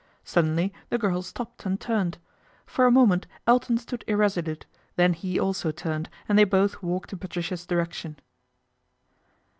[0.23, 2.17] Suddenly the girl stopped and turned.
[2.65, 7.19] For a moment Elton stood irresolute, then he also turned and they both walked in
[7.19, 8.17] Patricia's direc tion.